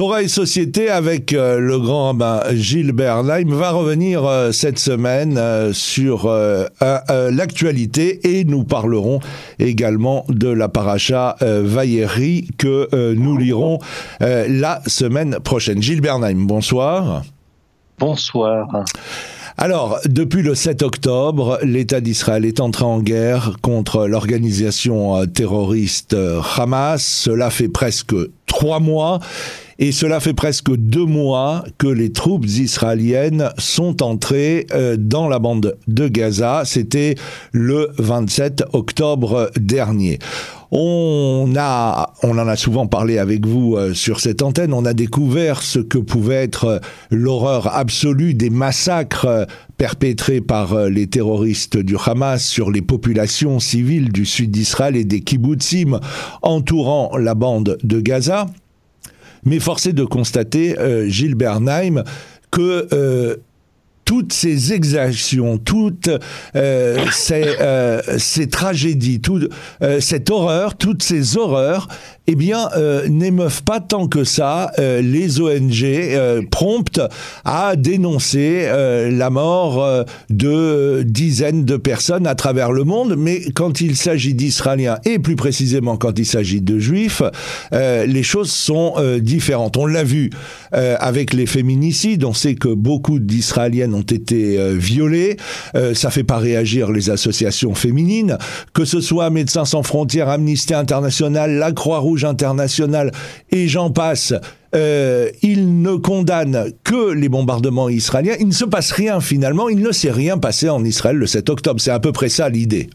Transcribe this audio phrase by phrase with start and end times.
[0.00, 5.36] Torah et Société avec euh, le grand ben, Gilles Bernheim va revenir euh, cette semaine
[5.36, 6.26] euh, sur
[6.80, 9.20] l'actualité et nous parlerons
[9.58, 13.78] également de la paracha Vaïeri que nous lirons
[14.20, 15.82] la semaine prochaine.
[15.82, 17.22] Gilles Bernheim, bonsoir.
[17.98, 18.84] Bonsoir.
[19.58, 26.16] Alors, depuis le 7 octobre, l'État d'Israël est entré en guerre contre l'organisation terroriste
[26.56, 27.02] Hamas.
[27.02, 28.14] Cela fait presque
[28.46, 29.20] trois mois
[29.82, 35.38] et cela fait presque deux mois que les troupes israéliennes sont entrées euh, dans la
[35.38, 36.64] bande de Gaza.
[36.66, 37.14] C'était
[37.52, 40.18] le 27 octobre dernier.
[40.70, 44.74] On a, on en a souvent parlé avec vous euh, sur cette antenne.
[44.74, 49.46] On a découvert ce que pouvait être l'horreur absolue des massacres
[49.78, 55.22] perpétrés par les terroristes du Hamas sur les populations civiles du sud d'Israël et des
[55.22, 56.00] kibbutzim
[56.42, 58.46] entourant la bande de Gaza.
[59.44, 61.36] Mais force est de constater, euh, Gilles
[62.50, 63.36] que euh,
[64.04, 66.10] toutes ces exactions, toutes
[66.56, 69.48] euh, ces, tragédies, toute
[70.00, 71.86] cette horreur, toutes ces horreurs
[72.32, 77.00] eh bien, euh, n'émeuvent pas tant que ça euh, les ONG euh, promptes
[77.44, 83.16] à dénoncer la mort de dizaines de personnes à travers le monde.
[83.18, 87.22] Mais quand il s'agit d'Israéliens, et plus précisément quand il s'agit de Juifs,
[87.72, 89.76] les choses sont différentes.
[89.76, 90.30] On l'a vu
[90.72, 95.36] avec les féminicides, on sait que beaucoup d'Israéliennes ont été violées,
[95.94, 98.38] ça fait pas réagir les associations féminines,
[98.72, 103.12] que ce soit Médecins sans frontières, Amnesty International, la Croix-Rouge, international
[103.50, 104.34] et j'en passe,
[104.74, 108.36] euh, il ne condamne que les bombardements israéliens.
[108.40, 111.50] Il ne se passe rien finalement, il ne s'est rien passé en Israël le 7
[111.50, 111.80] octobre.
[111.80, 112.88] C'est à peu près ça l'idée.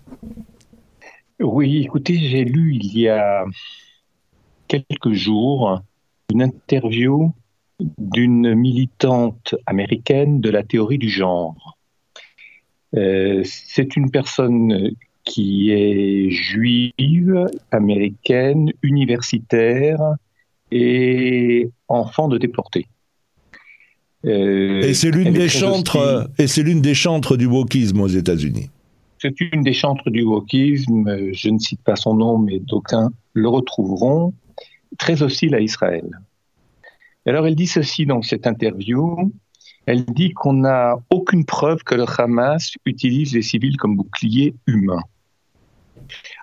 [1.39, 3.45] Oui, écoutez, j'ai lu il y a
[4.67, 5.81] quelques jours
[6.31, 7.33] une interview
[7.79, 11.77] d'une militante américaine de la théorie du genre.
[12.95, 14.91] Euh, c'est une personne
[15.25, 19.99] qui est juive, américaine, universitaire
[20.71, 22.87] et enfant de déportés.
[24.25, 28.69] Euh, et c'est l'une des chantres, et c'est l'une des chantres du wokisme aux États-Unis.
[29.19, 31.31] C'est une des chantres du wokisme.
[31.33, 34.33] Je ne cite pas son nom, mais d'aucuns le retrouveront.
[34.97, 36.07] Très hostile à Israël.
[37.25, 39.31] Alors elle dit ceci dans cette interview.
[39.85, 45.03] Elle dit qu'on n'a aucune preuve que le Hamas utilise les civils comme boucliers humains.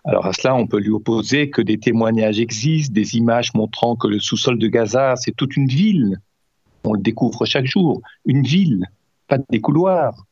[0.05, 4.09] Alors à cela, on peut lui opposer que des témoignages existent, des images montrant que
[4.09, 6.19] le sous-sol de Gaza, c'est toute une ville.
[6.85, 8.03] On le découvre chaque jour.
[8.25, 8.87] Une ville,
[9.29, 10.27] pas des couloirs,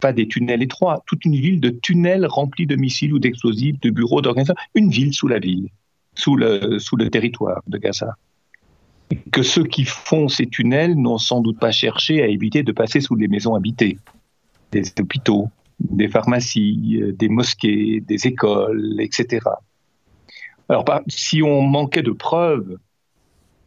[0.00, 3.90] pas des tunnels étroits, toute une ville de tunnels remplis de missiles ou d'explosifs, de
[3.90, 5.68] bureaux d'organisation, une ville sous la ville,
[6.14, 8.16] sous le, sous le territoire de Gaza.
[9.30, 13.00] Que ceux qui font ces tunnels n'ont sans doute pas cherché à éviter de passer
[13.00, 13.98] sous les maisons habitées,
[14.72, 15.50] des hôpitaux,
[15.90, 19.40] des pharmacies, euh, des mosquées, des écoles, etc.
[20.68, 22.78] Alors, si on manquait de preuves,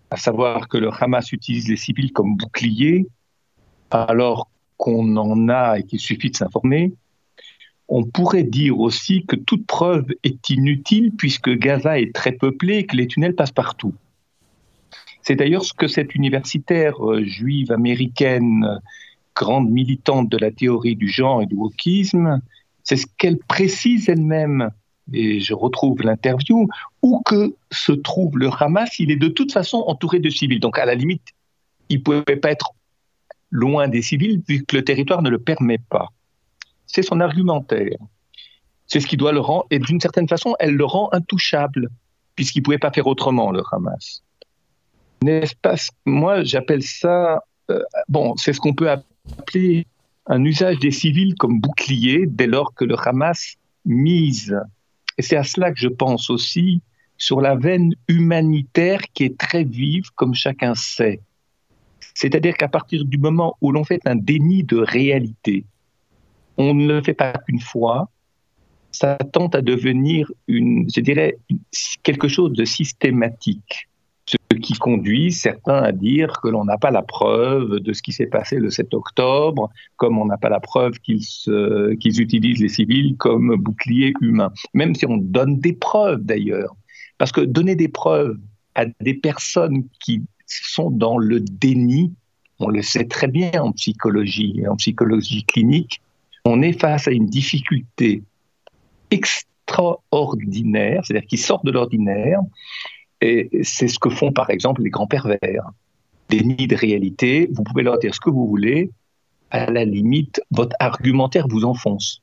[0.09, 3.07] à savoir que le Hamas utilise les civils comme boucliers,
[3.91, 6.93] alors qu'on en a et qu'il suffit de s'informer,
[7.87, 12.85] on pourrait dire aussi que toute preuve est inutile puisque Gaza est très peuplé et
[12.85, 13.93] que les tunnels passent partout.
[15.21, 18.79] C'est d'ailleurs ce que cette universitaire euh, juive américaine
[19.35, 22.41] grande militante de la théorie du genre et du wokisme,
[22.83, 24.71] c'est ce qu'elle précise elle-même.
[25.13, 26.67] Et je retrouve l'interview,
[27.03, 30.59] où que se trouve le Hamas, il est de toute façon entouré de civils.
[30.59, 31.27] Donc à la limite,
[31.89, 32.71] il ne pouvait pas être
[33.51, 36.07] loin des civils vu que le territoire ne le permet pas.
[36.87, 37.97] C'est son argumentaire.
[38.87, 41.89] C'est ce qui doit le rendre, et d'une certaine façon, elle le rend intouchable,
[42.35, 44.23] puisqu'il ne pouvait pas faire autrement, le Hamas.
[45.23, 45.75] N'est-ce pas
[46.05, 49.87] Moi, j'appelle ça, euh, bon, c'est ce qu'on peut appeler appeler
[50.27, 53.55] un usage des civils comme bouclier dès lors que le Hamas
[53.85, 54.55] mise,
[55.17, 56.81] et c'est à cela que je pense aussi,
[57.17, 61.21] sur la veine humanitaire qui est très vive, comme chacun sait.
[62.13, 65.65] C'est-à-dire qu'à partir du moment où l'on fait un déni de réalité,
[66.57, 68.09] on ne le fait pas qu'une fois,
[68.91, 71.37] ça tente à devenir une, je dirais,
[72.03, 73.89] quelque chose de systématique
[74.51, 78.11] ce qui conduit certains à dire que l'on n'a pas la preuve de ce qui
[78.11, 81.21] s'est passé le 7 octobre, comme on n'a pas la preuve qu'ils
[82.01, 86.75] utilisent les civils comme boucliers humains, même si on donne des preuves d'ailleurs.
[87.17, 88.37] Parce que donner des preuves
[88.75, 92.13] à des personnes qui sont dans le déni,
[92.59, 96.01] on le sait très bien en psychologie et en psychologie clinique,
[96.45, 98.21] on est face à une difficulté
[99.09, 102.41] extraordinaire, c'est-à-dire qui sort de l'ordinaire,
[103.25, 105.69] et c'est ce que font par exemple les grands pervers.
[106.29, 108.91] déni de réalité, vous pouvez leur dire ce que vous voulez,
[109.51, 112.21] à la limite, votre argumentaire vous enfonce.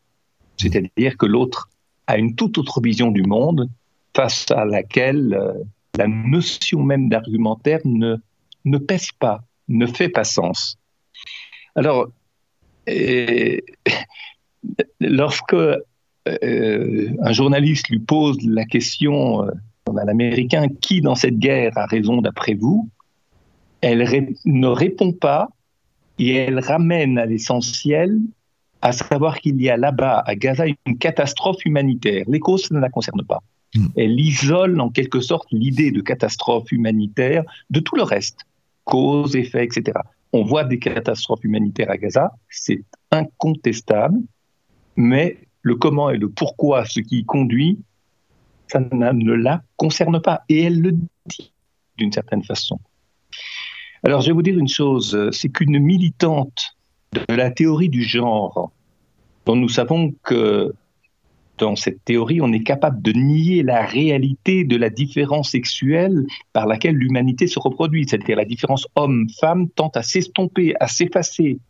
[0.57, 1.69] C'est-à-dire que l'autre
[2.07, 3.69] a une toute autre vision du monde
[4.15, 5.53] face à laquelle euh,
[5.97, 8.17] la notion même d'argumentaire ne,
[8.65, 10.79] ne pèse pas, ne fait pas sens.
[11.75, 12.09] Alors,
[15.01, 19.51] lorsque euh, un journaliste lui pose la question, euh,
[19.99, 22.89] à l'américain, qui dans cette guerre a raison d'après vous
[23.81, 25.49] Elle ne répond pas
[26.19, 28.19] et elle ramène à l'essentiel,
[28.81, 32.25] à savoir qu'il y a là-bas, à Gaza, une catastrophe humanitaire.
[32.29, 33.41] Les causes ne la concernent pas.
[33.75, 33.87] Hmm.
[33.97, 38.41] Elle isole en quelque sorte l'idée de catastrophe humanitaire de tout le reste,
[38.85, 39.99] cause, effet, etc.
[40.33, 44.19] On voit des catastrophes humanitaires à Gaza, c'est incontestable,
[44.97, 47.79] mais le comment et le pourquoi, ce qui conduit,
[48.73, 50.43] ça ne la concerne pas.
[50.49, 50.93] Et elle le
[51.27, 51.53] dit
[51.99, 52.81] d'une certaine façon.
[54.03, 56.77] Alors, je vais vous dire une chose, c'est qu'une militante
[57.13, 58.73] de la théorie du genre,
[59.45, 60.73] dont nous savons que
[61.59, 66.67] dans cette théorie, on est capable de nier la réalité de la différence sexuelle par
[66.67, 71.61] laquelle l'humanité se reproduit, c'est-à-dire la différence homme-femme tente à s'estomper, à s'effacer.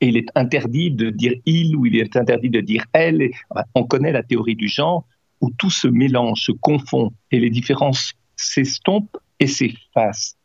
[0.00, 3.30] Et il est interdit de dire il ou il est interdit de dire elle.
[3.74, 5.06] On connaît la théorie du genre
[5.42, 10.38] où tout se mélange, se confond et les différences s'estompent et s'effacent.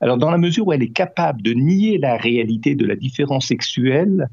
[0.00, 3.46] Alors, dans la mesure où elle est capable de nier la réalité de la différence
[3.46, 4.28] sexuelle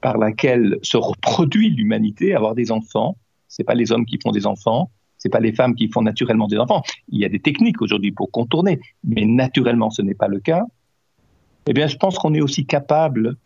[0.00, 3.16] par laquelle se reproduit l'humanité, avoir des enfants,
[3.48, 6.48] c'est pas les hommes qui font des enfants, c'est pas les femmes qui font naturellement
[6.48, 6.82] des enfants.
[7.08, 10.64] Il y a des techniques aujourd'hui pour contourner, mais naturellement ce n'est pas le cas.
[11.66, 13.36] Eh bien, je pense qu'on est aussi capable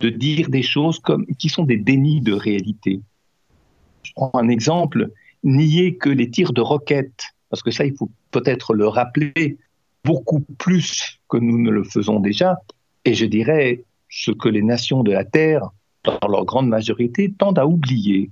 [0.00, 3.00] de dire des choses comme qui sont des dénis de réalité.
[4.02, 5.10] Je prends un exemple
[5.42, 9.58] nier que les tirs de roquettes, parce que ça, il faut peut-être le rappeler,
[10.04, 12.58] beaucoup plus que nous ne le faisons déjà.
[13.04, 15.70] Et je dirais ce que les nations de la Terre,
[16.04, 18.30] dans leur grande majorité, tendent à oublier.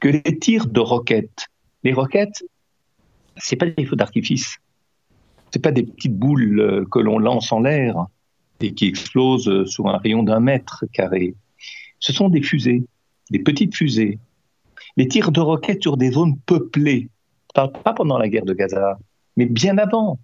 [0.00, 1.46] Que les tirs de roquettes,
[1.82, 2.44] les roquettes,
[3.36, 4.58] c'est pas des feux d'artifice.
[5.50, 8.06] C'est pas des petites boules euh, que l'on lance en l'air
[8.60, 11.34] et qui explosent sur un rayon d'un mètre carré.
[12.00, 12.84] Ce sont des fusées,
[13.30, 14.18] des petites fusées.
[14.96, 17.08] Les tirs de roquettes sur des zones peuplées,
[17.54, 18.98] pas pendant la guerre de Gaza,
[19.36, 20.18] mais bien avant,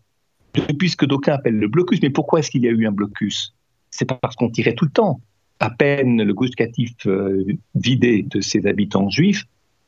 [0.55, 2.01] depuis ce que d'aucuns appellent le blocus.
[2.03, 3.55] Mais pourquoi est-ce qu'il y a eu un blocus?
[3.91, 5.21] C'est parce qu'on tirait tout le temps.
[5.59, 6.51] À peine le Gush
[7.07, 9.47] euh, vidé de ses habitants juifs,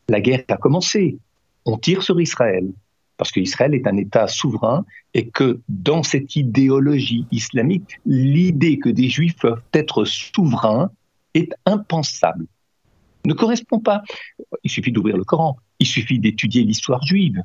[0.08, 1.16] la guerre a commencé.
[1.64, 2.68] On tire sur Israël
[3.16, 4.84] parce qu'Israël est un État souverain
[5.14, 10.90] et que dans cette idéologie islamique, l'idée que des juifs peuvent être souverains
[11.34, 12.46] est impensable.
[13.24, 14.02] Ne correspond pas.
[14.64, 17.42] Il suffit d'ouvrir le Coran, il suffit d'étudier l'histoire juive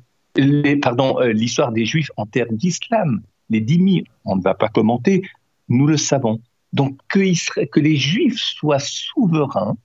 [0.82, 5.24] pardon, euh, l'histoire des Juifs en termes d'islam, les dhimmi, on ne va pas commenter,
[5.70, 6.40] nous le savons.
[6.74, 9.78] Donc que, que les Juifs soient souverains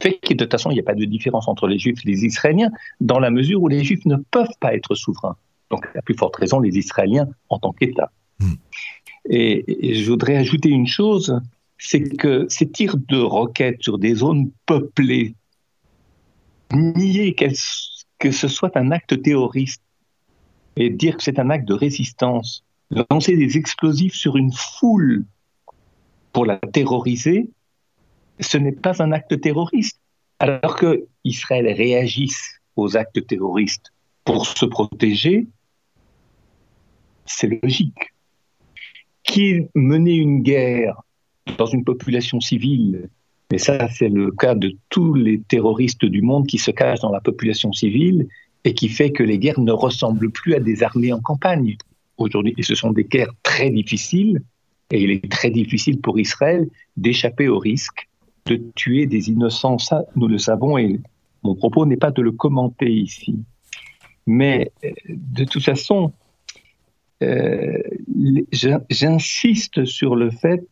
[0.00, 2.08] fait que de toute façon, il n'y a pas de différence entre les Juifs et
[2.08, 2.70] les Israéliens,
[3.00, 5.36] dans la mesure où les Juifs ne peuvent pas être souverains.
[5.70, 8.10] Donc, à plus forte raison, les Israéliens en tant qu'État.
[8.38, 8.54] Hmm.
[9.30, 11.40] Et, et, je voudrais ajouter une chose,
[11.78, 15.34] c'est que ces tirs de roquettes sur des zones peuplées,
[16.72, 17.34] nier
[18.18, 19.82] que ce soit un acte terroriste
[20.76, 22.64] et dire que c'est un acte de résistance,
[23.10, 25.24] lancer des explosifs sur une foule
[26.32, 27.48] pour la terroriser,
[28.40, 30.00] ce n'est pas un acte terroriste.
[30.40, 33.92] Alors que Israël réagisse aux actes terroristes
[34.24, 35.46] pour se protéger,
[37.24, 38.12] c'est logique.
[39.22, 41.03] Qu'il menait une guerre
[41.58, 43.08] dans une population civile
[43.50, 47.12] mais ça, c'est le cas de tous les terroristes du monde qui se cachent dans
[47.12, 48.26] la population civile
[48.64, 51.76] et qui fait que les guerres ne ressemblent plus à des armées en campagne
[52.16, 52.54] aujourd'hui.
[52.60, 54.42] Ce sont des guerres très difficiles.
[54.90, 58.08] Et il est très difficile pour Israël d'échapper au risque
[58.46, 59.78] de tuer des innocents.
[59.78, 61.00] Ça, nous le savons et
[61.42, 63.38] mon propos n'est pas de le commenter ici.
[64.26, 66.12] Mais euh, de toute façon,
[67.22, 67.78] euh,
[68.90, 70.66] j'insiste sur le fait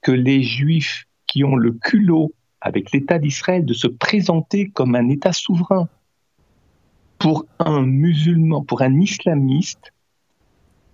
[0.00, 5.08] que les Juifs qui ont le culot avec l'État d'Israël de se présenter comme un
[5.08, 5.88] État souverain.
[7.18, 9.92] Pour un musulman, pour un islamiste,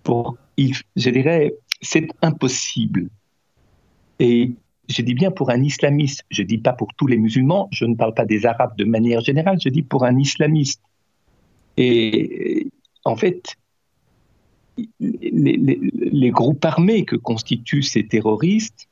[0.03, 3.09] pour, je dirais, c'est impossible.
[4.19, 4.51] Et
[4.89, 7.85] je dis bien pour un islamiste, je ne dis pas pour tous les musulmans, je
[7.85, 10.81] ne parle pas des Arabes de manière générale, je dis pour un islamiste.
[11.77, 12.67] Et
[13.03, 13.55] en fait,
[14.99, 18.87] les, les groupes armés que constituent ces terroristes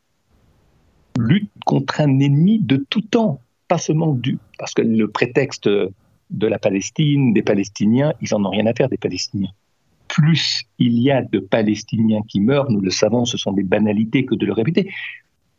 [1.17, 4.38] lutte contre un ennemi de tout temps, pas seulement du.
[4.57, 8.89] Parce que le prétexte de la Palestine, des Palestiniens, ils n'en ont rien à faire
[8.89, 9.51] des Palestiniens.
[10.07, 14.25] plus il y a de Palestiniens qui meurent, nous le savons, ce sont des banalités
[14.25, 14.91] que de le répéter,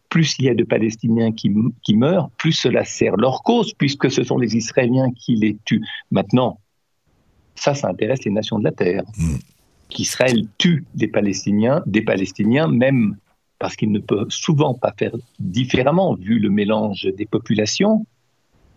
[0.09, 1.51] plus il y a de Palestiniens qui,
[1.95, 5.85] meurent, plus cela sert leur cause, puisque ce sont les Israéliens qui les tuent.
[6.11, 6.59] Maintenant,
[7.55, 9.03] ça, ça intéresse les nations de la Terre.
[9.19, 9.37] Hmm.
[9.89, 13.17] Qu'Israël tue des Palestiniens, des Palestiniens, même
[13.59, 18.07] parce qu'il ne peut souvent pas faire différemment, vu le mélange des populations.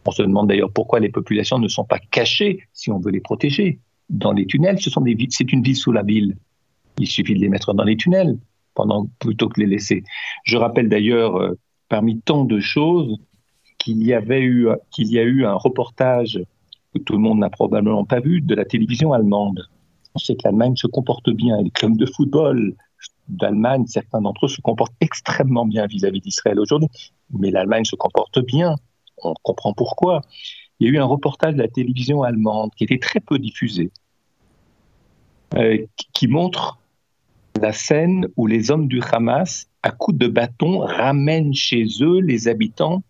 [0.05, 3.19] On se demande d'ailleurs pourquoi les populations ne sont pas cachées si on veut les
[3.19, 3.79] protéger.
[4.09, 6.37] Dans les tunnels, ce sont c'est une ville sous la ville.
[6.97, 8.37] Il suffit de les mettre dans les tunnels
[8.73, 10.03] pendant plutôt que les laisser.
[10.45, 11.59] Je rappelle d'ailleurs, euh,
[11.89, 13.19] parmi tant de choses,
[13.77, 16.39] qu'il y avait eu qu'il y a eu un reportage
[16.93, 19.67] que tout le monde n'a probablement pas vu de la télévision allemande.
[20.15, 21.61] On sait que l'Allemagne se comporte bien.
[21.61, 22.75] Les clubs de football
[23.29, 26.89] d'Allemagne, certains d'entre eux se comportent extrêmement bien vis-à-vis d'Israël aujourd'hui.
[27.31, 28.75] Mais l'Allemagne se comporte bien.
[29.23, 30.21] On comprend pourquoi.
[30.79, 33.91] Il y a eu un reportage de la télévision allemande qui était très peu diffusé,
[35.55, 36.79] euh, qui montre
[37.61, 42.47] la scène où les hommes du Hamas, à coups de bâton, ramènent chez eux les
[42.47, 43.03] habitants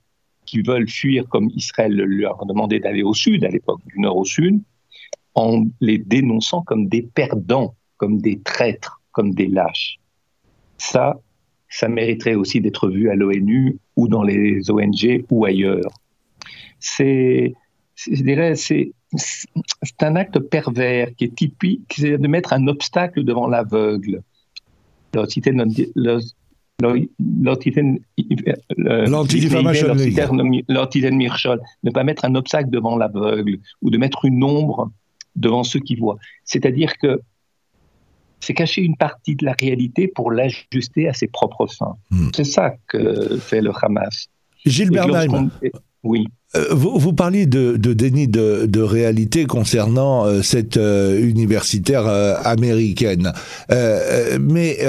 [0.45, 4.25] qui veulent fuir comme Israël leur demandait d'aller au sud, à l'époque du nord au
[4.25, 4.59] sud,
[5.35, 9.99] en les dénonçant comme des perdants, comme des traîtres, comme des lâches.
[10.79, 11.19] Ça,
[11.69, 15.91] ça mériterait aussi d'être vu à l'ONU ou dans les ONG ou ailleurs.
[16.79, 17.53] C'est,
[17.95, 23.23] je dirais, c'est, c'est un acte pervers qui est typique, c'est de mettre un obstacle
[23.23, 24.23] devant l'aveugle.
[31.17, 34.91] Mirchol, ne pas mettre un obstacle devant l'aveugle ou de mettre une ombre
[35.35, 36.17] devant ceux qui voient.
[36.45, 37.21] C'est-à-dire que
[38.39, 41.95] c'est cacher une partie de la réalité pour l'ajuster à ses propres fins.
[42.11, 42.29] Hmm.
[42.35, 44.27] C'est ça que fait le Hamas.
[44.65, 45.49] Gilles Bernheim.
[46.03, 46.27] Oui.
[46.55, 52.07] Euh, vous, vous, parliez de, de déni de, de, réalité concernant euh, cette euh, universitaire
[52.43, 53.33] américaine.
[54.39, 54.79] mais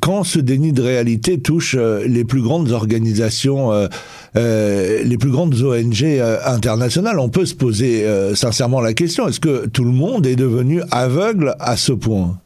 [0.00, 3.70] quand ce déni de réalité touche les plus grandes organisations,
[4.34, 6.04] les plus grandes ONG
[6.46, 10.82] internationales, on peut se poser sincèrement la question est-ce que tout le monde est devenu
[10.90, 12.38] aveugle à ce point?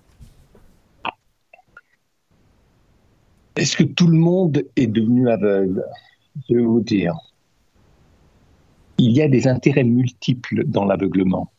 [3.56, 5.84] Est-ce que tout le monde est devenu aveugle?
[6.48, 7.14] Je vais vous dire
[8.98, 11.52] il y a des intérêts multiples dans l'aveuglement.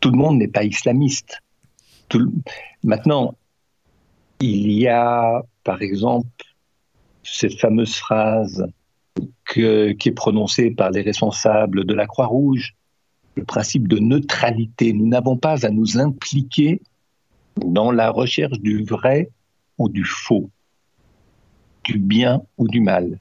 [0.00, 1.38] Tout le monde n'est pas islamiste.
[2.82, 3.34] Maintenant,
[4.40, 6.28] il y a, par exemple,
[7.22, 8.66] cette fameuse phrase
[9.44, 12.74] qui est prononcée par les responsables de la Croix-Rouge,
[13.34, 14.92] le principe de neutralité.
[14.92, 16.80] Nous n'avons pas à nous impliquer
[17.56, 19.28] dans la recherche du vrai
[19.76, 20.48] ou du faux,
[21.98, 23.18] bien ou du mal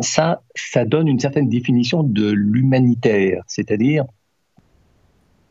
[0.00, 4.04] ça, ça donne une certaine définition de l'humanitaire, c'est-à-dire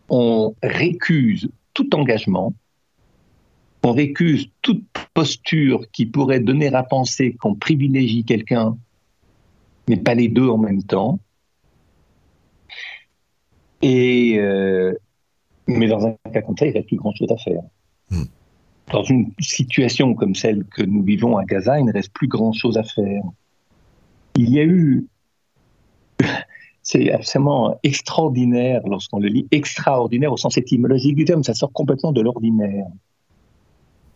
[0.09, 2.53] on récuse tout engagement,
[3.83, 8.77] on récuse toute posture qui pourrait donner à penser qu'on privilégie quelqu'un,
[9.87, 11.19] mais pas les deux en même temps.
[13.81, 14.93] Et euh,
[15.67, 17.61] mais dans un cas comme ça, il reste plus grand chose à faire.
[18.09, 18.23] Hmm.
[18.91, 22.51] Dans une situation comme celle que nous vivons à Gaza, il ne reste plus grand
[22.51, 23.23] chose à faire
[24.35, 25.07] il y a eu,
[26.83, 32.11] c'est absolument extraordinaire lorsqu'on le lit, extraordinaire au sens étymologique du terme, ça sort complètement
[32.11, 32.87] de l'ordinaire.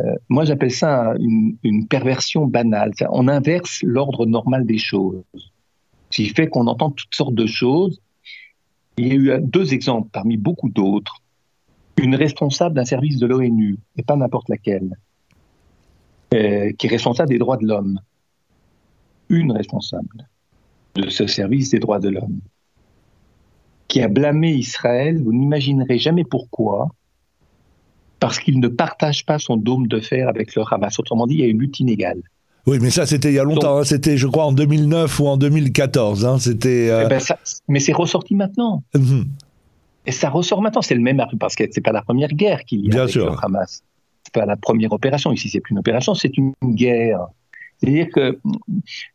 [0.02, 2.92] Euh, moi, j'appelle ça une, perversion banale.
[3.10, 5.24] On inverse l'ordre normal des choses.
[6.12, 8.00] Ce qui fait qu'on entend toutes sortes de choses.
[8.98, 11.22] Il y a eu deux exemples parmi beaucoup d'autres.
[11.98, 14.98] Une responsable d'un service de l'ONU, et pas n'importe laquelle,
[16.34, 18.00] euh, qui est responsable des droits de l'homme,
[19.30, 20.27] une responsable
[20.96, 22.39] de ce service des droits de l'homme,
[23.88, 26.89] qui a blâmé Israël, vous n'imaginerez jamais pourquoi,
[28.20, 31.00] parce qu'il ne partage pas son dôme de fer avec le Hamas.
[31.00, 32.22] Autrement dit, il y a une lutte inégale.
[32.66, 33.77] Oui, mais ça, c'était il y a longtemps.
[33.77, 33.84] Hein.
[33.86, 36.25] c'était, je crois, en 2009 ou en 2014.
[36.25, 36.38] Hein.
[36.38, 36.89] c'était.
[36.89, 37.22] Euh, eh ben,
[37.70, 38.84] mais c'est ressorti maintenant.
[38.94, 39.27] Mhm.
[40.08, 40.82] Et ça ressort maintenant.
[40.82, 43.30] C'est le même parce que c'est pas la première guerre qu'il y a avec le
[43.44, 43.84] Hamas.
[44.24, 45.32] C'est pas la première opération.
[45.32, 47.28] Ici, c'est plus une opération, c'est une guerre.
[47.78, 48.40] C'est-à-dire que,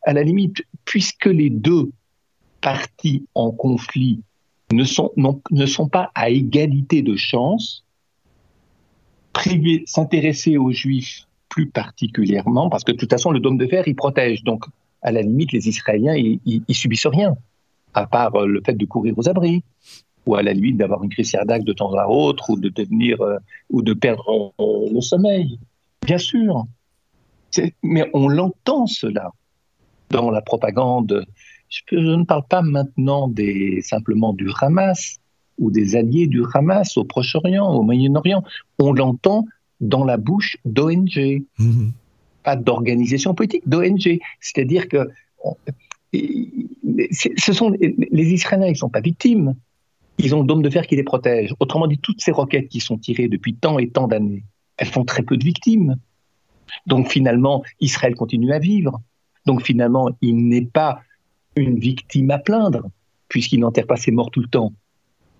[0.03, 1.91] à la limite, puisque les deux
[2.61, 4.21] parties en conflit
[4.73, 7.85] ne sont, ne sont pas à égalité de chance,
[9.87, 13.97] s'intéresser aux juifs plus particulièrement, parce que de toute façon, le dôme de fer, il
[13.97, 14.45] protège.
[14.45, 14.65] Donc,
[15.03, 17.35] à la limite, les Israéliens, ils, ils, subissent rien,
[17.93, 19.63] à part euh, le fait de courir aux abris,
[20.27, 23.21] ou à la limite d'avoir une crise cardiaque de temps à autre, ou de devenir,
[23.21, 23.39] euh,
[23.71, 25.59] ou de perdre le sommeil.
[26.07, 26.65] Bien sûr.
[27.83, 29.31] Mais on l'entend cela
[30.11, 31.25] dans la propagande.
[31.69, 35.19] Je, ne parle pas maintenant des, simplement du Hamas
[35.59, 38.43] ou des alliés du Hamas au Proche-Orient, au Moyen-Orient.
[38.79, 39.47] On l'entend
[39.81, 41.89] dans la bouche d'ONG, mmh.
[42.45, 44.19] pas d'organisation politique, d'ONG.
[44.41, 45.09] C'est-à-dire que
[46.13, 49.55] ce sont, les Israéliens, ils ne sont pas victimes.
[50.19, 51.55] Ils ont le dôme de fer qui les protège.
[51.61, 54.45] Autrement dit, toutes ces roquettes qui sont tirées depuis tant et tant d'années,
[54.77, 55.97] elles font très peu de victimes.
[56.87, 59.01] Donc finalement, Israël continue à vivre.
[59.47, 61.01] Donc finalement, il n'est pas
[61.57, 62.89] une victime à plaindre,
[63.29, 64.73] puisqu'il n'enterre pas ses morts tout le temps.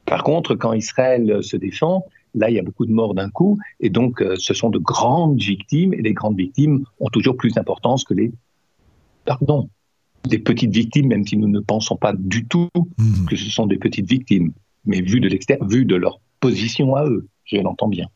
[0.05, 3.59] Par contre, quand Israël se défend, là, il y a beaucoup de morts d'un coup,
[3.81, 7.53] et donc euh, ce sont de grandes victimes, et les grandes victimes ont toujours plus
[7.53, 8.33] d'importance que les,
[9.25, 9.69] pardon,
[10.29, 13.27] des petites victimes, même si nous ne pensons pas du tout mmh.
[13.27, 14.53] que ce sont des petites victimes,
[14.85, 17.29] mais vu de l'extérieur, vu de leur position à eux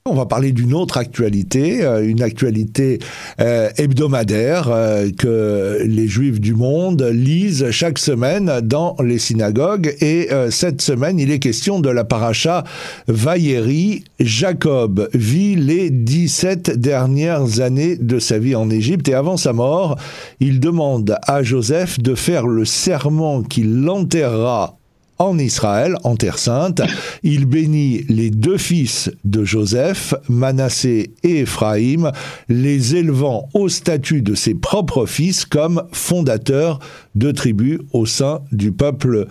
[0.06, 2.98] On va parler d'une autre actualité, euh, une actualité
[3.40, 9.94] euh, hebdomadaire euh, que les juifs du monde lisent chaque semaine dans les synagogues.
[10.00, 12.64] Et cette semaine, il est question de la paracha
[13.08, 14.04] Vaïeri.
[14.20, 19.96] Jacob vit les 17 dernières années de sa vie en Égypte et avant sa mort,
[20.40, 24.76] il demande à Joseph de faire le serment qu'il l'enterrera
[25.18, 26.82] en Israël, en Terre Sainte.
[27.22, 32.12] Il bénit les deux fils de Joseph, Manassé et Éphraïm,
[32.48, 36.78] les élevant au statut de ses propres fils comme fondateurs
[37.14, 39.26] de tribus au sein du peuple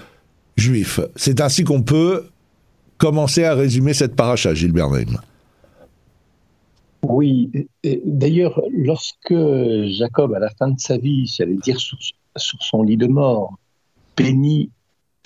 [0.58, 1.00] juif.
[1.16, 2.26] C'est ainsi qu'on peut
[2.98, 5.20] commencer à résumer cette paracha, Gilbert Naim.
[7.04, 7.52] Oui,
[8.06, 9.36] d'ailleurs, lorsque
[9.98, 11.98] Jacob, à la fin de sa vie, j'allais dire sur,
[12.36, 13.54] sur son lit de mort,
[14.18, 14.72] bénit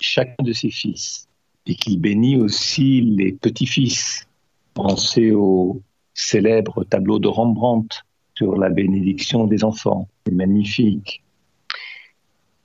[0.00, 1.28] chacun de ses fils
[1.66, 4.26] et qui bénit aussi les petits-fils.
[4.74, 5.82] Pensez au
[6.14, 8.04] célèbre tableau de Rembrandt
[8.34, 10.08] sur la bénédiction des enfants.
[10.24, 11.22] C'est magnifique.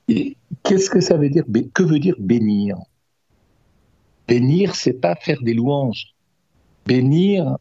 [0.08, 2.76] Et qu'est-ce que ça veut dire Que veut dire bénir?
[4.28, 6.14] Bénir, c'est pas faire des louanges.
[6.86, 7.58] Bénir,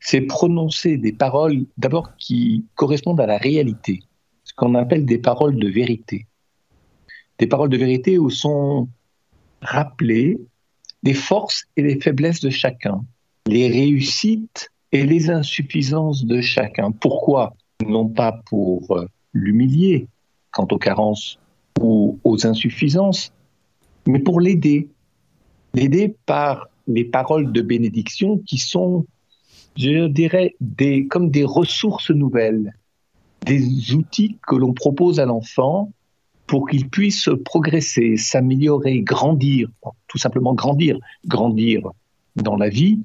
[0.00, 4.00] c'est prononcer des paroles d'abord qui correspondent à la réalité,
[4.44, 6.27] ce qu'on appelle des paroles de vérité
[7.38, 8.88] des paroles de vérité où sont
[9.62, 10.38] rappelées
[11.02, 13.04] les forces et les faiblesses de chacun,
[13.46, 16.90] les réussites et les insuffisances de chacun.
[16.90, 17.54] Pourquoi
[17.86, 20.08] Non pas pour euh, l'humilier
[20.50, 21.38] quant aux carences
[21.80, 23.32] ou aux insuffisances,
[24.06, 24.88] mais pour l'aider.
[25.74, 29.06] L'aider par les paroles de bénédiction qui sont,
[29.76, 30.56] je dirais,
[31.10, 32.74] comme des ressources nouvelles,
[33.44, 35.92] des outils que l'on propose à l'enfant
[36.48, 39.68] pour qu'il puisse progresser, s'améliorer, grandir,
[40.08, 41.82] tout simplement grandir, grandir
[42.36, 42.98] dans la vie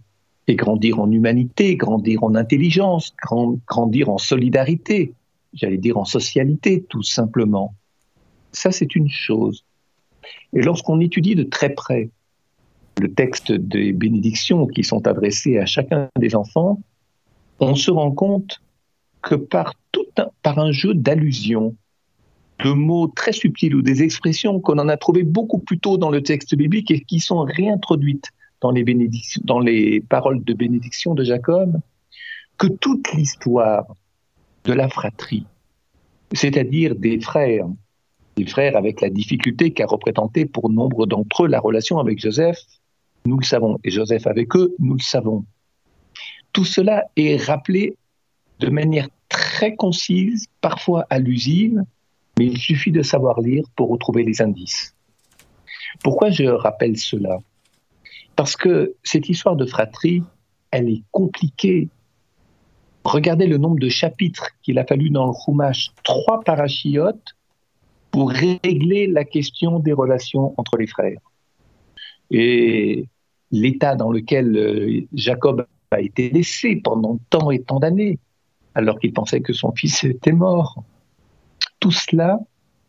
[0.48, 3.14] et grandir en humanité, grandir en intelligence,
[3.68, 5.14] grandir en solidarité,
[5.54, 7.76] j'allais dire en socialité, tout simplement.
[8.54, 9.66] Ça, c'est une chose.
[10.54, 12.10] Et lorsqu'on étudie de très près
[13.00, 16.80] le texte des bénédictions qui sont adressées à chacun des enfants,
[17.60, 18.62] on se rend compte
[19.22, 20.06] que par, tout
[20.42, 21.76] par un jeu d'allusions,
[22.60, 26.12] de mots très subtils ou des expressions qu'on en a trouvé beaucoup plus tôt dans
[26.12, 28.30] le texte biblique et qui sont réintroduites
[28.62, 28.86] dans les,
[29.44, 31.80] dans les paroles de bénédiction de Jacob,
[32.58, 33.86] que toute l'histoire
[34.64, 35.46] de la fratrie,
[36.32, 37.68] c'est-à-dire des frères,
[38.38, 42.60] des frères avec la difficulté qu'a représenté pour nombre d'entre eux la relation avec Joseph,
[43.26, 45.46] nous le savons, et Joseph avec eux, nous le savons.
[46.54, 47.98] Tout cela est rappelé
[48.60, 51.84] de manière très concise, parfois allusive,
[52.38, 54.96] mais il suffit de savoir lire pour retrouver les indices.
[56.04, 57.40] Pourquoi je rappelle cela?
[58.36, 60.24] Parce que cette histoire de fratrie,
[60.72, 61.90] elle est compliquée.
[63.04, 67.36] Regardez le nombre de chapitres qu'il a fallu dans le Chumash, trois parachiotes
[68.10, 71.20] pour régler la question des relations entre les frères.
[72.32, 73.06] Et
[73.52, 78.18] l'état dans lequel euh, Jacob a été laissé pendant tant et tant d'années,
[78.74, 80.84] alors qu'il pensait que son fils était mort
[81.84, 82.40] tout cela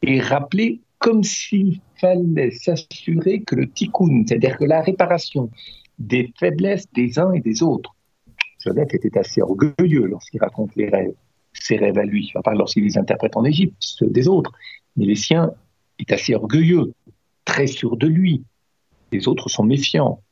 [0.03, 5.51] est rappelé comme s'il fallait s'assurer que le tikkun, c'est-à-dire que la réparation
[5.99, 7.97] des faiblesses des uns et des autres,
[8.61, 11.15] Joseph était assez orgueilleux lorsqu'il raconte les rêves,
[11.53, 14.53] ses rêves à lui, pas lorsqu'il les interprète en Égypte, ceux des autres,
[14.97, 15.51] mais les siens
[15.99, 16.95] est assez orgueilleux,
[17.45, 18.45] très sûr de lui.
[19.11, 20.23] Les autres sont méfiants.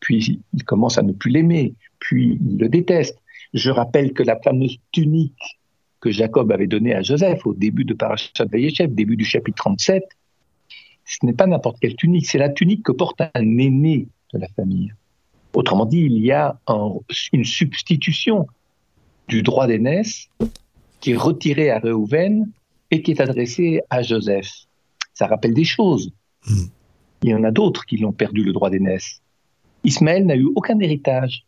[0.00, 3.18] Puis il commence à ne plus l'aimer, puis il le déteste.
[3.52, 5.60] Je rappelle que la fameuse tunique
[6.00, 10.04] que Jacob avait donné à Joseph au début de Parashat Vayeshev, début du chapitre 37,
[11.04, 14.48] ce n'est pas n'importe quelle tunique, c'est la tunique que porte un aîné de la
[14.48, 14.92] famille.
[15.54, 16.58] Autrement dit, il y a
[17.32, 18.46] une substitution
[19.28, 20.28] du droit d'aînesse
[21.00, 22.50] qui est retiré à Reuven
[22.90, 24.50] et qui est adressé à Joseph.
[25.14, 26.12] Ça rappelle des choses.
[26.46, 26.66] Hmm.
[27.22, 29.22] Il y en a d'autres qui l'ont perdu le droit d'aînesse.
[29.84, 31.45] Ismaël n'a eu aucun héritage.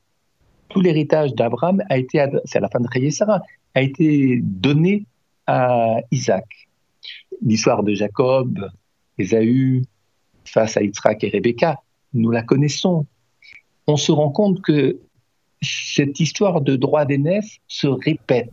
[0.69, 3.43] Tout l'héritage d'Abraham a été, c'est à la fin de Sarah,
[3.75, 5.07] a été donné
[5.47, 6.69] à Isaac.
[7.43, 8.71] L'histoire de Jacob,
[9.19, 9.85] Ésaü,
[10.45, 11.81] face à Yitzhak et Rebecca,
[12.13, 13.07] nous la connaissons.
[13.87, 14.99] On se rend compte que
[15.63, 18.53] cette histoire de droit d'aînesse se répète.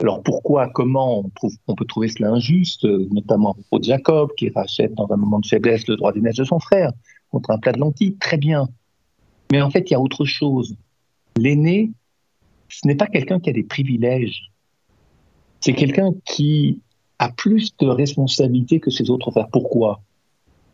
[0.00, 1.24] Alors pourquoi, comment
[1.68, 5.86] on, peut trouver cela injuste, notamment pour Jacob qui rachète dans un moment de faiblesse
[5.86, 6.90] le droit d'aînesse de son frère
[7.30, 8.68] contre un plat de lentilles, très bien.
[9.52, 10.76] Mais en fait, il y a autre chose.
[11.36, 11.90] L'aîné,
[12.68, 14.50] ce n'est pas quelqu'un qui a des privilèges.
[15.60, 16.80] C'est quelqu'un qui
[17.18, 19.48] a plus de responsabilités que ses autres frères.
[19.48, 20.02] Pourquoi?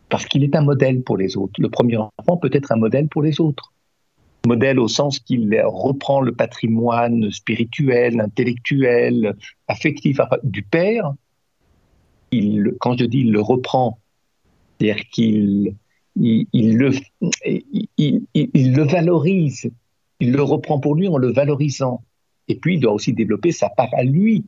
[0.09, 1.61] Parce qu'il est un modèle pour les autres.
[1.61, 3.73] Le premier enfant peut être un modèle pour les autres
[4.49, 9.37] modèle au sens qu'il reprend le patrimoine spirituel, intellectuel,
[9.68, 11.12] affectif du père.
[12.81, 13.99] Quand je dis il le reprend,
[14.79, 15.75] c'est-à-dire qu'il
[16.16, 16.90] il, le,
[17.97, 19.71] il, le valorise,
[20.21, 22.03] il le reprend pour lui en le valorisant.
[22.49, 24.45] Et puis il doit aussi développer sa part à lui,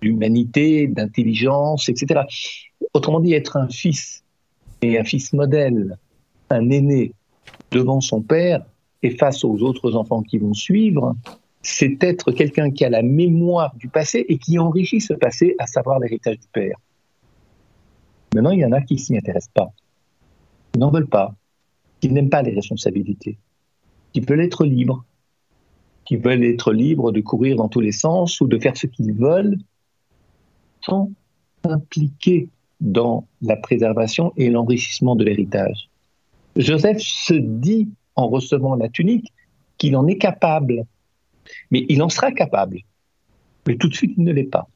[0.00, 2.22] d'humanité, d'intelligence, etc.
[2.94, 4.24] Autrement dit, être un fils
[4.82, 5.98] et un fils modèle,
[6.50, 7.12] un aîné
[7.70, 8.64] devant son père,
[9.02, 11.14] et face aux autres enfants qui vont suivre,
[11.62, 15.66] c'est être quelqu'un qui a la mémoire du passé et qui enrichit ce passé, à
[15.66, 16.76] savoir l'héritage du père.
[18.34, 19.72] Maintenant, il y en a qui s'y intéressent pas,
[20.72, 21.34] qui n'en veulent pas,
[22.00, 23.38] qui n'aiment pas les responsabilités,
[24.16, 25.04] qui veulent être libres,
[26.06, 29.12] qui veulent être libres de courir dans tous les sens ou de faire ce qu'ils
[29.12, 29.58] veulent
[30.80, 31.10] sans
[31.62, 32.48] s'impliquer
[32.80, 35.90] dans la préservation et l'enrichissement de l'héritage.
[36.56, 39.34] Joseph se dit en recevant la tunique
[39.76, 40.86] qu'il en est capable.
[41.70, 42.78] Mais il en sera capable.
[43.66, 44.66] Mais tout de suite, il ne l'est pas.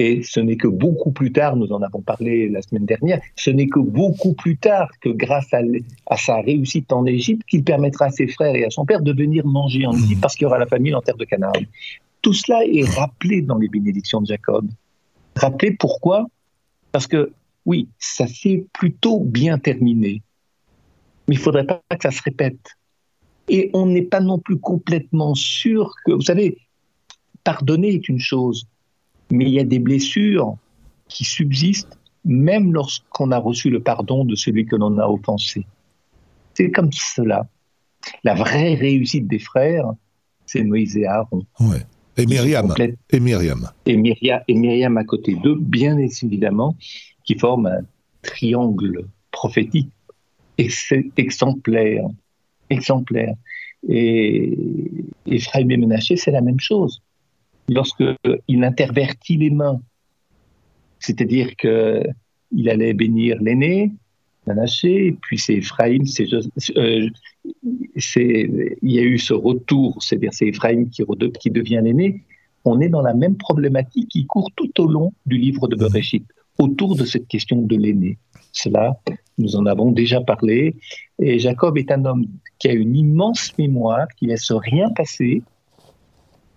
[0.00, 3.50] Et ce n'est que beaucoup plus tard, nous en avons parlé la semaine dernière, ce
[3.50, 8.10] n'est que beaucoup plus tard que grâce à, sa réussite en Égypte qu'il permettra à
[8.10, 10.58] ses frères et à son père de venir manger en Égypte parce qu'il y aura
[10.58, 11.52] la famille en terre de Canaan.
[12.22, 14.70] Tout cela est rappelé dans les bénédictions de Jacob.
[15.36, 16.26] Rappelé pourquoi?
[16.92, 17.32] Parce que
[17.66, 20.22] oui, ça s'est plutôt bien terminé
[21.28, 22.76] mais il ne faudrait pas que ça se répète.
[23.48, 26.58] Et on n'est pas non plus complètement sûr que, vous savez,
[27.44, 28.66] pardonner est une chose,
[29.30, 30.56] mais il y a des blessures
[31.08, 35.64] qui subsistent même lorsqu'on a reçu le pardon de celui que l'on a offensé.
[36.54, 37.48] C'est comme cela.
[38.24, 39.92] La vraie réussite des frères,
[40.46, 41.44] c'est Moïse et Aaron.
[41.60, 41.86] Ouais.
[42.16, 42.74] Et Myriam.
[43.10, 43.70] Et Myriam.
[43.86, 46.76] Et Myriam, et Myriam à côté d'eux, bien évidemment,
[47.24, 47.80] qui forment un
[48.22, 49.90] triangle prophétique
[51.16, 52.04] exemplaire.
[52.68, 53.34] exemplaire.
[53.88, 54.58] Et
[55.26, 57.00] Ephraim et Ménaché, c'est la même chose.
[57.70, 59.80] Lorsqu'il intervertit les mains,
[60.98, 63.92] c'est-à-dire qu'il allait bénir l'aîné,
[64.46, 66.02] Ménaché, puis c'est Ephraim,
[66.76, 67.08] euh,
[67.96, 68.50] c'est,
[68.82, 71.04] il y a eu ce retour, c'est-à-dire c'est Ephraim qui,
[71.38, 72.24] qui devient l'aîné.
[72.64, 76.24] On est dans la même problématique qui court tout au long du livre de Bereshit,
[76.58, 78.18] autour de cette question de l'aîné.
[78.50, 78.98] Cela,
[79.38, 80.74] nous en avons déjà parlé.
[81.20, 82.26] Et Jacob est un homme
[82.58, 85.42] qui a une immense mémoire, qui laisse rien passer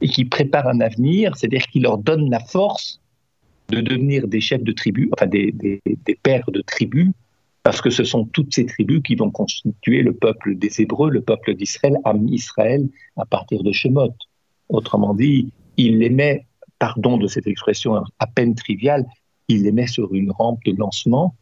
[0.04, 3.00] et qui prépare un avenir, c'est-à-dire qui leur donne la force
[3.70, 5.82] de devenir des chefs de tribus, enfin des,
[6.22, 7.10] pères de tribus,
[7.64, 11.22] parce que ce sont toutes ces tribus qui vont constituer le peuple des Hébreux, le
[11.22, 14.14] peuple d'Israël, Am Israël, à partir de Shemot.
[14.68, 16.46] Autrement dit, il les met,
[16.80, 19.06] pardon de cette expression à peine triviale,
[19.48, 21.34] il les met sur une rampe de lancement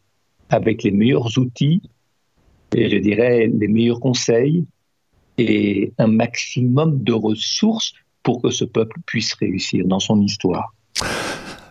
[0.50, 1.82] avec les meilleurs outils
[2.76, 4.64] et je dirais les meilleurs conseils
[5.36, 10.72] et un maximum de ressources pour que ce peuple puisse réussir dans son histoire.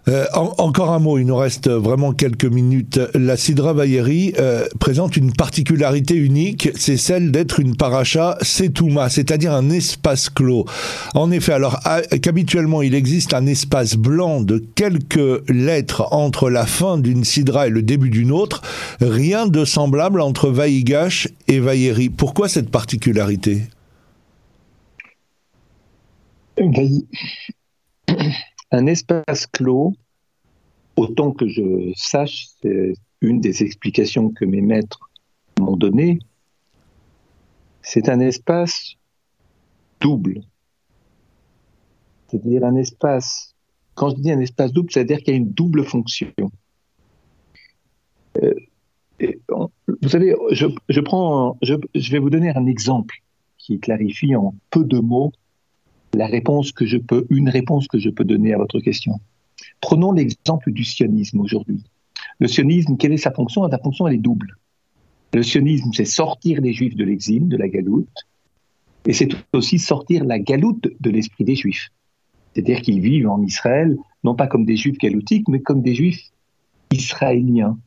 [0.08, 3.00] Euh, encore un mot, il nous reste vraiment quelques minutes.
[3.14, 9.54] La Sidra Vayeri euh, présente une particularité unique, c'est celle d'être une paracha setouma, c'est-à-dire
[9.54, 10.66] un espace clos.
[11.14, 11.80] En effet, alors
[12.22, 17.72] qu'habituellement il existe un espace blanc de quelques lettres entre la fin d'une Sidra et
[17.72, 18.62] le début d'une autre,
[19.02, 22.10] rien de semblable entre Vaïgash et Vayeri.
[22.10, 23.68] Pourquoi cette particularité?
[28.72, 29.94] Un espace clos,
[30.96, 35.10] autant que je sache, c'est une des explications que mes maîtres
[35.60, 36.20] m'ont données,
[37.82, 38.96] c'est un espace
[40.00, 40.42] double.
[42.28, 43.56] C'est-à-dire un espace,
[43.96, 46.32] quand je dis un espace double, c'est-à-dire qu'il y a une double fonction.
[48.42, 48.54] Euh,
[50.02, 51.76] vous savez, je, prends, je,
[52.12, 53.16] vais vous donner un exemple
[53.58, 55.32] qui clarifie en peu de mots
[56.14, 59.20] la réponse que je peux, une réponse que je peux donner à votre question.
[59.80, 61.84] Prenons l'exemple du sionisme aujourd'hui.
[62.40, 63.70] Le sionisme, quelle est sa fonction?
[63.70, 64.58] Sa fonction, elle est double.
[65.34, 68.10] Le sionisme, c'est sortir les juifs de l'exil, de la galoute,
[69.06, 71.90] et c'est aussi sortir la galoute de l'esprit des juifs.
[72.54, 76.22] C'est-à-dire qu'ils vivent en Israël, non pas comme des juifs galoutiques, mais comme des juifs
[76.92, 77.80] israéliens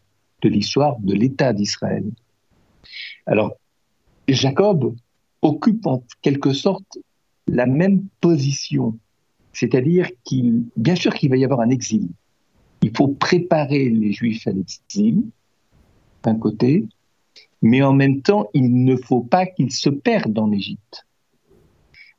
[0.42, 2.04] de l'histoire de l'État d'Israël.
[3.26, 3.52] Alors,
[4.26, 4.94] Jacob
[5.42, 6.98] occupe en quelque sorte
[7.46, 8.98] la même position,
[9.52, 12.08] c'est-à-dire qu'il, bien sûr qu'il va y avoir un exil.
[12.82, 15.24] Il faut préparer les Juifs à l'exil,
[16.22, 16.86] d'un côté,
[17.62, 21.06] mais en même temps, il ne faut pas qu'ils se perdent en Égypte.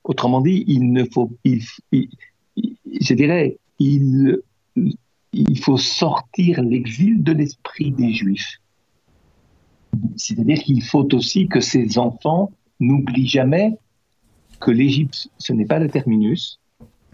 [0.03, 4.39] Autrement dit, il ne faut, je dirais, il,
[5.33, 8.59] il faut sortir l'exil de l'esprit des Juifs.
[10.15, 13.77] C'est-à-dire qu'il faut aussi que ces enfants n'oublient jamais
[14.59, 16.59] que l'Égypte, ce n'est pas le terminus,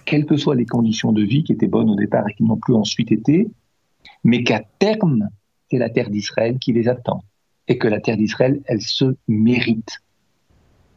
[0.06, 2.58] quelles que soient les conditions de vie qui étaient bonnes au départ et qui n'ont
[2.58, 3.48] plus ensuite été,
[4.24, 5.30] mais qu'à terme,
[5.70, 7.24] c'est la terre d'Israël qui les attend.
[7.68, 10.00] Et que la terre d'Israël, elle se mérite.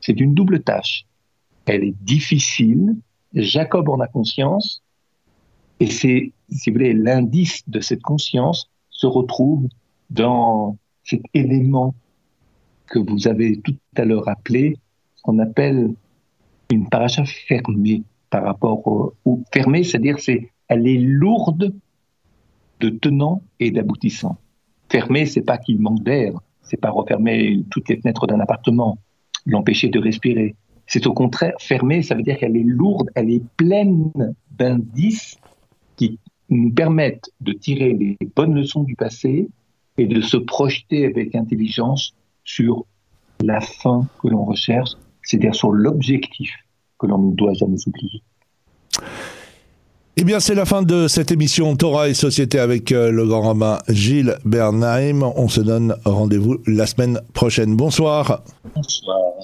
[0.00, 1.06] C'est une double tâche.
[1.66, 2.96] Elle est difficile.
[3.34, 4.82] Jacob en a conscience.
[5.80, 9.68] Et c'est, si vous voulez, l'indice de cette conscience se retrouve
[10.10, 11.94] dans cet élément
[12.86, 14.76] que vous avez tout à l'heure appelé,
[15.22, 15.94] qu'on appelle
[16.74, 21.74] une paracha fermée par rapport au, ou fermée, c'est-à-dire c'est elle est lourde
[22.80, 24.38] de tenants et d'aboutissants.
[24.90, 26.32] Fermée, c'est pas qu'il manque d'air,
[26.62, 28.98] c'est pas refermer toutes les fenêtres d'un appartement,
[29.46, 30.56] l'empêcher de respirer.
[30.86, 34.10] C'est au contraire fermée, ça veut dire qu'elle est lourde, elle est pleine
[34.50, 35.38] d'indices
[35.96, 36.18] qui
[36.50, 39.48] nous permettent de tirer les bonnes leçons du passé
[39.96, 42.84] et de se projeter avec intelligence sur
[43.40, 44.90] la fin que l'on recherche,
[45.22, 46.63] c'est-à-dire sur l'objectif
[47.04, 48.22] que l'on ne doit jamais oublier.
[50.16, 53.42] Eh bien, c'est la fin de cette émission Torah et Société avec euh, le grand
[53.42, 55.22] rabbin Gilles Bernheim.
[55.22, 57.74] On se donne rendez-vous la semaine prochaine.
[57.74, 58.42] Bonsoir.
[58.76, 59.34] Bonsoir.